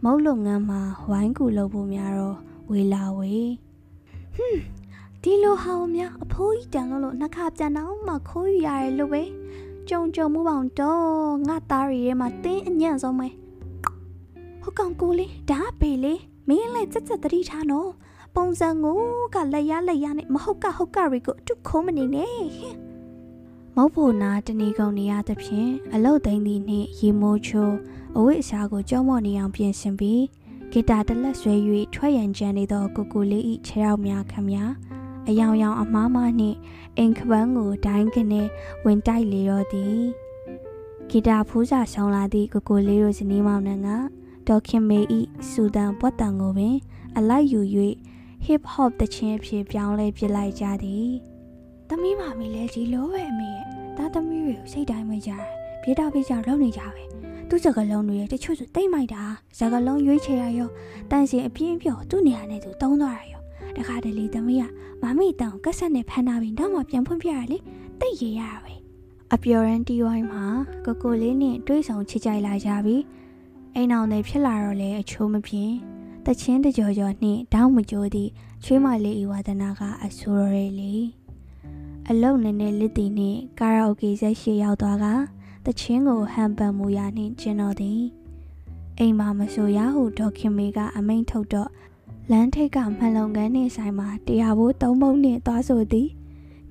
[0.04, 0.80] မုတ်လုပ်ငန်းမှာ
[1.11, 2.37] ဝိုင်းကူလုပ်ဖို့များတော့
[2.70, 3.34] ဝေလာဝေ
[4.34, 4.62] ဟွန်း
[5.22, 9.22] ဒီလိုဟောင်းများအဖိုးကြီးတန်လို့လို့နှခါပြန်တော့မှခိုးယူရတယ်လို့ပဲ
[9.88, 11.04] ကြုံကြုံမှုပေါင်းတော့
[11.48, 13.28] ငါသားရီထဲမှာတင်းအညံ့ဆုံးပဲ
[14.62, 16.14] ဟုတ်ကောင်ကိုလေးဒါပေလေ
[16.48, 17.90] မင်းလည်းစက်စက်တတိထားနော်
[18.40, 19.01] ပုံစံကို
[19.35, 22.42] ကလက်ရလက်ရနဲ့မဟုတ်ကဟုတ်ကရီကိုအတုခုံးမနေနဲ့
[23.77, 27.77] မုတ်ဖို့နာတဏီကုံနေရသဖြင့်အလုတ်သိမ်းသည့်နှင့်ရေမိုးချိုး
[28.16, 30.22] အဝိအစားကိုကြောမော့နေအောင်ပြင်ဆင်ပြီး
[30.72, 31.55] ဂီတာတလက်ဆွဲ၍
[31.94, 34.72] ထွက်ရန်ကြံနေသောကိုကိုလေး၏ခြေထောက်များခမများ
[35.29, 36.57] အယောင်ယောင်အမားမားနှင့်
[36.96, 38.42] အိမ်ခပန်းကိုဒိုင်းကနေ
[38.85, 39.98] ဝင်တိုက်လေတော့သည်
[41.11, 43.88] ဂီတာဖူးစာဆောင်လာသည့်ကိုကိုလေးတို့ဇနီးမောင်နှံက
[44.48, 45.20] ဒေါခင်မေဤ
[45.51, 46.77] စူဒန်ပွက်တန်ကိုပင်
[47.16, 47.62] အလိုက်ယူ၍
[48.46, 51.11] hip hop တခြင်းအဖြစ်ပြောင်းလဲပြလိုက်ကြသည်
[51.88, 53.64] သမီးမမီလဲကြီးလို့ပဲအမေရဲ့
[53.96, 55.44] ဒါသမီးတွေကိုစိတ်တိုင်းမကြတယ်
[55.83, 57.03] ပြေတာပြေကြလုံးနေကြပဲ
[57.48, 59.22] သူ့စကလုံးတွေတချို့ဆိုတိတ်မိုက်တာ
[59.59, 60.70] စကလုံးရွေးချယ်ရရော
[61.11, 63.42] တန်စင်အပြင်းပြောသူ့နေရာနဲ့သူတုံးသွားရရော
[63.77, 64.64] တခါတလေသမီးက
[65.03, 67.59] မမေတောင်ကက်ဆက်နဲ့ဖန်ထားပြီးတော့မှပြန်ဖွင့်ပြရလေ
[68.01, 68.74] တိတ်ရရတာပဲ
[69.35, 70.44] အပျော်ရန်တီဝိုင်းမှာ
[70.85, 73.03] ကိုကိုလေးနဲ့တွေးဆောင်ချစ်ကြိုက်လာကြပြီး
[73.74, 75.74] အိမ်အောင်တွေဖြစ်လာတော့လေအချိုးမပြင်း
[76.31, 78.31] တချင်းတကြော်ကြော်နှင့်တောင်းမကြိုးသည့်
[78.64, 80.95] ချွေးမလေးဤဝါဒနာကအဆူရရလေ
[82.09, 85.07] အလုံနဲ့နဲ့လစ်တီနှင့်ကာရာအိုကေဇက်ရှိရောက်သွားက
[85.67, 88.01] တချင်းကိုဟန်ပန်မူရာနှင့်ကျင်းတော်သည်
[88.99, 91.71] အိမ်မှာမဆိုရဟုဒေါခင်မေကအမိန်ထုတ်တော့
[92.31, 96.09] လမ်းထိပ်ကမှန်လုံကန်းနှင့်ဆိုင်မှာတရားဘိုးသုံးပုံနှင့်သွားဆိုသည်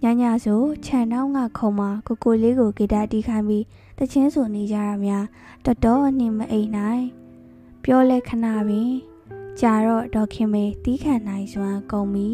[0.04, 3.65] ညညဆိုခြံနှောင်းကခုံမှာကိုကိုလေးကိုဂီတာတီးခိုင်းပြီး
[3.98, 5.26] တချင်းဆိုနေကြရများ
[5.65, 7.04] တတော်နှင့်မအိမ်နိုင်
[7.84, 8.91] ပြောလဲခဏပင်
[9.62, 12.30] ကြာတော့ဒေါခင်မေတီးခံနိုင်စွမ်းကုန်ပြီ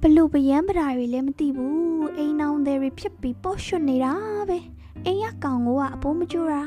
[0.00, 4.12] ဘလူပယံပဓာတွေလည်းမသိဘူးအိမ်အောင်တွေဖြစ်ပြီးပေါ့ရွှတ်နေတာ
[4.48, 4.58] ပဲ
[5.04, 6.62] အိမ်ရကောင်ကအပိုးမကြိုးတာ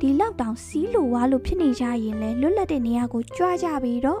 [0.00, 4.20] ဒီလောက်တောင်စီးလိုဝါလို့ဖြစ်နေကြရင်လဲလွတ်လပ်တဲ့နေရာကိုကြွားကြပြီတော့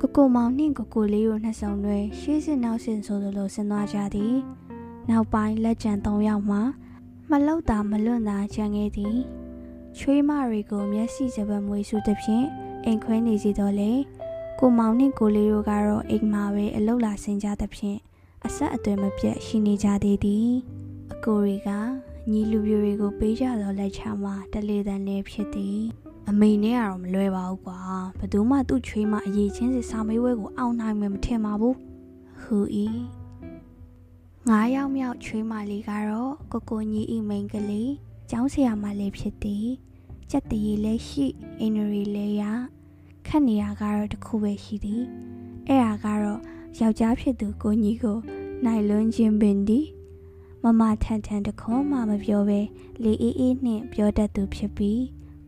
[0.00, 4.34] ကိုကိုမောင်နှင့်ကိုကိုလေးတို့နှစ်ဆောင်တွေရှေးစစ်နောက်ဆင်ဆိုလိုဆင်းသွားကြသည်
[5.10, 6.58] နောက်ပိုင်းလက်ကျန်၃ယောက်မှ
[7.30, 9.16] မလောက်တာမလွန့်တာကြံခဲ့သည်
[9.98, 12.46] ချွေးမတွေကိုမျက်စိစပမွေစုသဖြင့်
[12.84, 13.90] အိမ်ခွဲနေစီတော့လေ
[14.58, 17.98] ကိုမောင်နှင့်ကိုလေးတို့ကတော့အိမ်မှာပဲအလုလာဆင်ကြသဖြင့်
[18.46, 20.48] အဆက်အသွယ်မပြတ်ရှိနေကြသေးသည်
[21.12, 21.70] အကိုတွေက
[22.30, 25.80] ညီလူပြိုတွေကိုပေးကြသောလက်ချမှာတလေတန်လေးဖြစ်သည်
[26.28, 27.80] အမေနဲ့ကတော့မလွယ်ပါဘူးကွာ
[28.18, 31.76] ဘယ်သူမှသူ့ချွေးမအရေးချင်းစီစာမေးပွဲကိုအောင်နိုင်မယ်မထင်ပါဘူး
[32.42, 32.86] ဟူဤ
[34.48, 37.92] ငါးယောက်မြောက်ချွေးမလေးကတော့ကိုကိုညီဤမိန်ကလေး
[38.30, 39.66] ကျောင်းဆရာမလေးဖြစ်သည်
[40.30, 41.26] ကြက်တရီလည်းရှိ
[41.58, 42.42] အင်နရီလည်းရ
[43.26, 45.02] ခက်နေရကတော့တခုပဲရှိသည်
[45.68, 46.40] အဲ့ဒါကတော့
[46.80, 48.18] ယောက်ျားဖြစ်သူကိုညီကို
[48.64, 49.86] နိုင်လွန်းခြင်းပင်သည်
[50.62, 52.60] မမထန်ထန်တခေါမှမပြောဘဲ
[53.02, 55.02] လေအေးအေးနှင့်ပြောတတ်သူဖြစ်ပြီး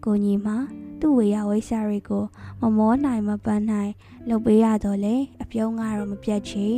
[0.05, 0.57] ကိုညီမှာ
[1.01, 2.25] သူ့ဝေယဝိစာတွေကို
[2.61, 3.93] မမောနိုင်မပန်းနိုင်
[4.29, 6.69] လုပ်ပေးရတော့လေအပြုံးကတော့မပြတ်ချေ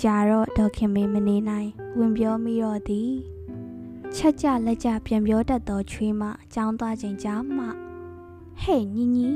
[0.00, 3.10] ကြာတော့ဒေါခင်မေမနေနိုင်ဝင်ပြောမိတော့သည်
[4.16, 7.64] ချက်ကြလက်ကြပြန်ပြောတတ်သောချွေးမအကြောင်းသွားချိန်ကြားမှ
[8.62, 9.28] ဟဲ့ညီညီ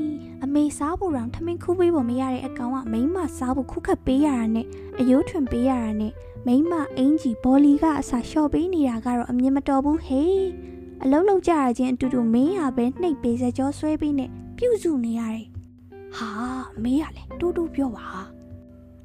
[0.43, 4.67] အမေစားဖို့ရောင်ထမင်းခူးပေးဖို့မရတဲ့အကောင်ကမိမစားဖို့ခုခတ်ပေးရတာနဲ့
[4.99, 6.13] အယိုးထွင်ပေးရတာနဲ့
[6.47, 10.45] မိမအင်ကြီးဘောလီကအစာလျှော့ပေးနေတာကတော့အမြင်မတော်ဘူးဟေး
[11.03, 15.47] အလုံးလုံးကြရခြင်းအတူတူမင်းရပဲနှိပ်ပေးစကြောဆွဲပြီးနဲ့ပြုတ်စုနေရတယ်
[16.17, 16.29] ဟာ
[16.83, 18.07] မေးရလေတူတူပြောပါ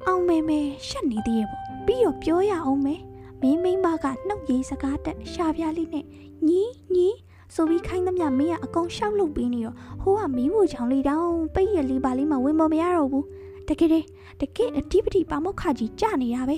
[0.05, 2.95] အောင်မေမေရှက်နေသေးရဲ့ပေါ့ပြီးတော့ပြောရအောင်မေ
[3.41, 6.05] မင်းမိမကနှုတ်ရည်စကားတက်ရှာပြလေးနဲ့
[6.47, 6.61] ညီ
[6.95, 7.07] ညီ
[7.54, 13.26] ဆိုပြီးခိုင်းသမျှမင်းကအကုန်ရှောက်လုပ်ပေးနေတော့ဟိုကမီးဖို့ချောင်းလေးတောင်းပိတ်ရလေးပါလေးမှဝင်မမရတော့ဘူး
[13.68, 14.06] တကယ်တည်း
[14.40, 16.56] တကယ်အတိပတိပါမောက်ခကြီးကြနေရပဲ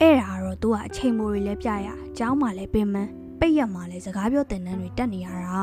[0.00, 2.96] အဲ့ဒါတော့ तू ကအချိန်မိုးတွေလည်းပြရအเจ้าမှလည်းပင်မ
[3.40, 5.62] ပိတ်ရမှလည်းစကားပြောတင်တန်းတွေတက်နေရတာ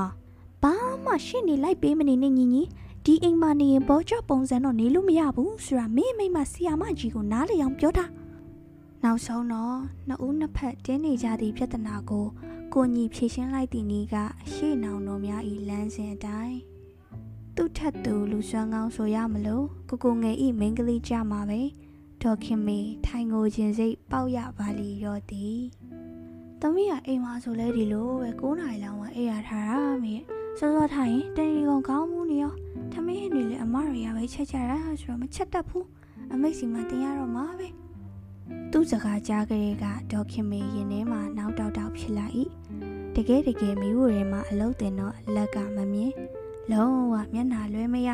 [0.63, 0.73] ဘာ
[1.06, 2.63] မှရှင့်နေလိုက်ပေးမနေနဲ့ညီညီ
[3.06, 8.06] ဒီအိမ်မှာနေရင်ဘောချပုံစံတော့နေလို့မရဘူးဆိုတာမင်းမိမဆီယာမကြီးကိုနားလေအောင်ပြောတာ
[9.04, 12.26] နောက်ဆုံးတော့နှစ်ဦးနှစ်ဖက်တင်းနေကြသည့်ပြဿနာကို
[12.76, 14.16] ကိုညီဖြေရှင်းလိုက်သည့်နေ့က
[14.52, 16.58] ရှေ့နောင်တော်များဤလမ်းစဉ်အတိုင်း
[17.56, 21.61] သူ့ထက်သူလူဆွမ်းကောင်းဆိုရမလို့ကိုကိုငယ်ဤမင်းကလေးကြမှာပဲ
[22.22, 25.58] ဒေါခင်မေထိုင်ငိုခြင်းစိတ်ပေါက်ရပါလီရောသည်
[26.61, 30.14] သမီးကအိမ်မှာဆိုလဲဒီလိုပဲ9နာရီလောက်မှအိပ်ရထားတာမေ
[30.58, 32.52] စောစောထိုင်ရင်တဏီကောင်ကောင်းမှုနေရော
[32.92, 35.87] ထမင်းတွေလည်းအမတွေကပဲချက်ကြတာဆိုတော့မချက်တတ်ဘူး
[36.32, 37.68] အမိတ်စီမှာတင်ရတော့မှာပဲ
[38.72, 42.26] သူ့စကားကြားကလေးကဒေါခင်မေရင်ထဲမှာနောက်တောက်တောက်ဖြစ်လာ၏
[43.16, 46.12] တကယ်တကယ်မိဖို့ထဲမှာအလုတ်တင်တော့လက်ကမမြင်
[46.72, 48.11] လုံးဝမျက်နှာလွဲမရ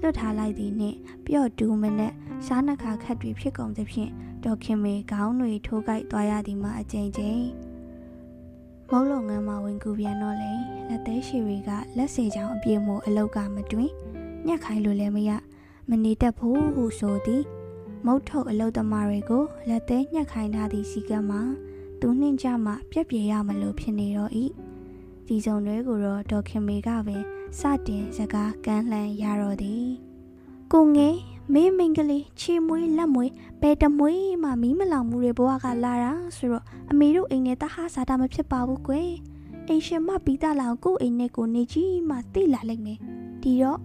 [0.00, 2.12] လွတ်ထားလိုက်သည်နှင့်ပြော့တူးမနဲ့
[2.46, 4.10] စားနှခါခတ်တွေဖြစ်ကုန်သဖြင့်
[4.44, 7.44] ဒေါခင်မေခေါင်းတွေထိုးကြိုက်သွားရသည်မှာအကြိမ်ကြိမ်
[8.90, 10.52] မုံလုံငန်းမှာဝင်ကူပြန်တော့လေ
[10.88, 13.90] လက်သေးရှည်တွေကလက်စေချောင်းအပြည့်မို့အလောက်ကမတွင်
[14.46, 15.30] ညက်ခိုင်းလို့လည်းမရ
[15.88, 17.42] မနေတတ်ဘူးဟုဆိုသည်
[18.06, 21.42] မုတ်ထုတ်အလုတ်သမားတွေကိုလက်သေးညက်ခိုင်းထားသည့်စီကံမှာ
[22.06, 24.44] သူနှင်းကြမှပြက်ပြေရမလို့ဖြစ်နေတော့ဤ
[25.26, 27.22] ဒီစုံတွေကိုတော့ဒေါခင်မေကပင်
[27.58, 29.86] စတင်စကားကမ်းလှမ်းရတော့သည်
[30.72, 31.16] ကိုငယ်
[31.54, 39.10] မင်းမင်္ဂလေးချီမွေးလက်မွေးဘယ်တမွေးမှမီးမလောင်မှုတွေဘဝကလာတာဆိုတော့အမေတို့အိမ်နဲ့တဟစားတာမဖြစ်ပါဘူးကွယ်
[39.68, 42.98] အိမ်ရှင်မပြီးသားလောင်ကိုအိမ်နဲ့ကိုနေကြီးမှသိလာလိမ့်မယ်
[43.42, 43.80] ဒီတော့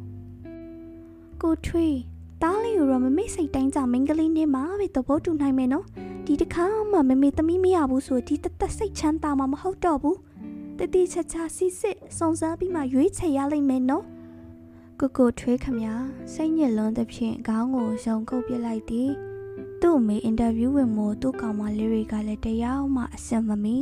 [1.41, 1.97] ကိုထွေး
[2.41, 5.87] တားလေးကိုတော့မမေ့စိတ်တိုင်းကြမင်္ဂလေးနဲ့မှပဲသဘောတူနိုင်မယ်နော်
[6.31, 10.17] ဒီတစ်ခါမှမမေသမီးမရဘူးဆိုဒီတသက်စိတ်ချမ်းသာမှာမဟုတ်တော့ဘူး
[10.79, 14.05] တတိချာချာစီစစ်စုံစမ်းပြီးမှရွေးချယ်ရလိမ့်မယ်နော်
[14.99, 15.81] ကိုကိုထွေးခမ
[16.33, 19.09] စိတ်ညစ်လွန်းသဖြင့်ခေါင်းကိုစုံကုပ်ပစ်လိုက်သည်
[19.81, 23.77] သူ့အမေအင်တာဗျူးဝင်မို့သူ့ကောင်မလေးတွေကလည်းတရားမှအဆင်မမီ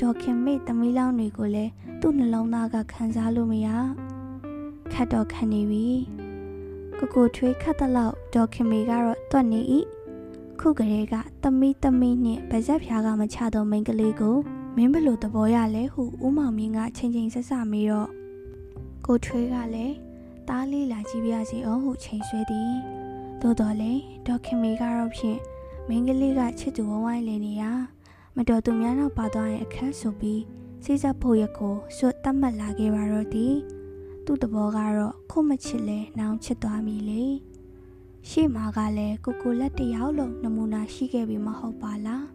[0.00, 3.68] ဒေါ်ခင်မေသမီးလောင်းတွေကိုလည်းသူ့နှလုံးသားကခံစားလို့မရ
[4.92, 5.86] ခတ်တော့ခံနေပြီ
[6.98, 9.62] ကိုကိုထွေးခတ်တဲ့လောက်ဒေါ်ခင်မေကတော့တွတ်နေ၏
[10.60, 14.36] ခုကလေးကသမီးသမီးနှင့်ဗဇက်ဖျားကမချတော့မိန်းကလေးကို
[14.76, 18.10] မင်းဘလို့သဘောရလဲဟုဦးမောင်မြင့်ကချင်းချင်းဆက်ဆမေးတော့
[19.06, 19.96] ကိုထွေးကလည်း
[20.48, 22.72] တားလေးလာကြည့်ပြစီအောင်ဟုချိန်ဆွဲသည်
[23.40, 25.38] သို့တော်လည်းဒေါခင်မေကတော့ဖြင့်
[25.88, 27.64] မင်းကလေးကချစ်သူဝဝိုင်းလည်နေရ
[28.36, 30.42] မတော်သူများနောက်ပါသွားရင်အခက်ဆိုပြီး
[30.84, 33.54] စိစပ်ဖို့ရကိုစွတ်တတ်မှတ်လာခဲ့ပါတော့သည်
[34.24, 37.22] သူ့တဘောကတော့ခုမချစ်လဲနောင်ချစ်သွားပြီလေ
[38.28, 42.26] ရှေ့မှာကလည်းကိုကိုလက်တယောက်လုံးနမူနာရှိခဲ့ပြီမဟုတ်ပါလား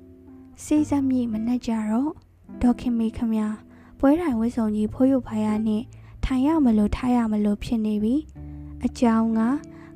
[0.63, 2.11] စိစပ်မြေမနှက်ကြတော့
[2.61, 3.35] ဒေါခင်မေခမ
[3.99, 5.83] ပွဲတိုင်ဝစ်စုံကြီးဖိုးရုပ်ဖိုင်ရနဲ့
[6.25, 8.15] ထိုင်ရမလို့ထားရမလို့ဖြစ်နေပြီ
[8.85, 9.41] အကြောင်းက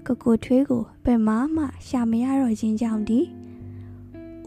[0.08, 3.20] ကကိုထွေးကိုဘယ်မှမှရှာမရတော့ခြင်းကြောင့်ဒီ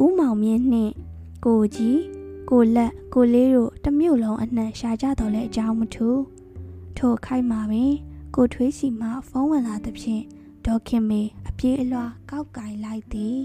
[0.02, 0.92] ဥမောင်မြင့်နှင့်
[1.44, 2.00] ကိုကြီး
[2.50, 6.08] ကိုလက်ကိုလေးတို့တမျိုးလုံးအနှံရှာကြတော့လဲအကြောင်းမထူ
[6.96, 7.92] ထို့ခိုက်မှာပင်
[8.34, 10.24] ကိုထွေးစီမှဖုန်းဝင်လာသဖြင့်
[10.66, 13.38] ဒေါခင်မေအပြေးအလွှာကောက်ကင်လိုက်သည်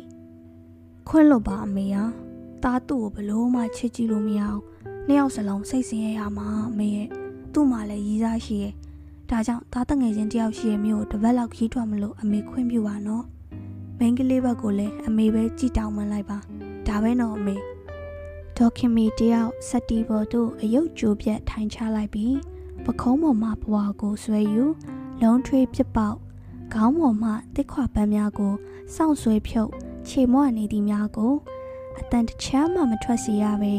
[1.07, 2.03] ခွင့်လို့ပါအမေဟာ
[2.63, 4.59] တားသူ့ကိုဘလို့မှချစ်ကြည့်လို့မရအောင်
[5.07, 7.07] နှစ်ယောက်စလုံးစိတ်ဆင်းရဲရမှာအမေရဲ့
[7.53, 8.73] သူ့မှာလည်းရည်စားရှိရဲ့
[9.29, 13.25] ဒါကြောင့်သားတငယ်ချင်းတယောက်ရှိရဲ့မျိုးတပတ်လောက်ခီးထွက်မလို့အမေခွင့်ပြုပါနော်
[13.99, 16.37] မင်းကလေးဘက်ကိုလည်းအမေပဲကြည်တောင်းမှလိုက်ပါ
[16.87, 17.55] ဒါပဲတော့အမေ
[18.57, 22.35] ဒေါခင်မီတယောက်စက်တီဘော်တို့အယုတ်ကြိုးပြက်ထိုင်ချလိုက်ပြီး
[22.85, 24.63] ပခုံးပေါ်မှဘွားကိုဆွဲယူ
[25.21, 26.17] လုံးထွေးပြပေါက်
[26.73, 28.53] ခေါင်းပေါ်မှတစ်ခွပန်းများကို
[28.95, 29.71] စောင့်ဆွဲဖြုတ်
[30.07, 31.33] ခြေမွနေသည်များကို
[31.99, 33.73] အတန်တချမ်းမှမထွက်စီရပဲ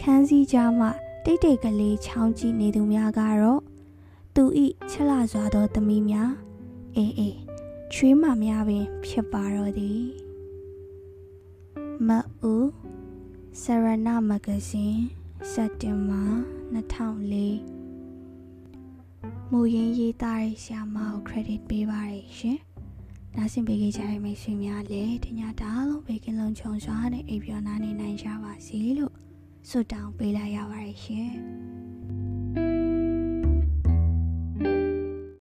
[0.00, 0.86] ခန်းစည်းကြားမှ
[1.24, 3.60] တိတ်တိတ်ကလေးချောင်းကြည့်နေသူများကတော့
[4.34, 6.30] သူဤချက်လာစွာသောသမီးများ
[6.96, 7.38] အေးအေး
[7.92, 10.02] ချွေးမများပင် ဖြစ်ပါတော့သည်
[12.06, 12.08] မ
[12.40, 12.54] အူ
[13.60, 15.02] ဆရဏမဂဇင်း
[15.50, 16.22] စက်တင်ဘာ
[16.74, 17.79] 2004
[19.54, 22.58] မူရင်းရေးသားတဲ့ဆရာမကို credit ပေးပါရရှင်။
[23.36, 29.14] နားဆင်ပေးကြတဲ့မိတ်ဆွေများလည်းတညတားလုံးဘေကင်းလုံးခြုံစွာနဲ့အိပ်ပျော်နာနေနိုင်ကြပါစေလို့
[29.68, 31.32] ဆုတောင်းပေးလိုက်ရပါတယ်ရှင်။